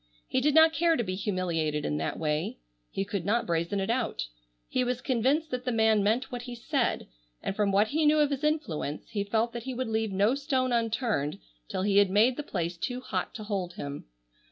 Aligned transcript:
He 0.27 0.41
did 0.41 0.55
not 0.55 0.73
care 0.73 0.95
to 0.95 1.03
be 1.03 1.13
humiliated 1.13 1.85
in 1.85 1.97
that 1.97 2.17
way. 2.17 2.57
He 2.89 3.05
could 3.05 3.23
not 3.23 3.45
brazen 3.45 3.79
it 3.79 3.91
out. 3.91 4.25
He 4.67 4.83
was 4.83 4.99
convinced 4.99 5.51
that 5.51 5.63
the 5.63 5.71
man 5.71 6.01
meant 6.03 6.31
what 6.31 6.41
he 6.41 6.55
said, 6.55 7.05
and 7.43 7.55
from 7.55 7.71
what 7.71 7.89
he 7.89 8.07
knew 8.07 8.17
of 8.17 8.31
his 8.31 8.43
influence 8.43 9.09
he 9.11 9.23
felt 9.23 9.53
that 9.53 9.61
he 9.65 9.75
would 9.75 9.89
leave 9.89 10.11
no 10.11 10.33
stone 10.33 10.71
unturned 10.71 11.37
till 11.69 11.83
he 11.83 11.97
had 11.97 12.09
made 12.09 12.35
the 12.35 12.41
place 12.41 12.77
too 12.77 12.99
hot 12.99 13.35
to 13.35 13.43
hold 13.43 13.73
him. 13.73 14.05